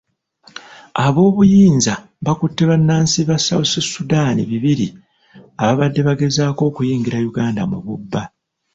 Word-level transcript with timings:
Aboobuyinza 1.05 1.93
bakutte 2.25 2.63
bannansi 2.69 3.19
ba 3.29 3.37
South 3.47 3.75
Sudan 3.93 4.37
bibiri 4.49 4.87
ababadde 5.63 6.01
bagezaako 6.07 6.61
okuyingira 6.69 7.17
Uganda 7.29 7.61
mu 7.71 7.77
bubba. 7.85 8.23